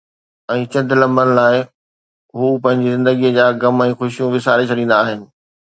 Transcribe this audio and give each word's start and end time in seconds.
۽ 0.53 0.61
چند 0.75 0.89
لمحن 0.99 1.27
لاءِ 1.39 1.55
هو 2.37 2.47
پنهنجي 2.63 2.89
زندگيءَ 2.97 3.35
جا 3.39 3.45
غم 3.61 3.75
۽ 3.89 3.91
خوشيون 4.01 4.27
وساري 4.39 4.65
ڇڏيندا 4.75 4.95
آهن. 5.07 5.19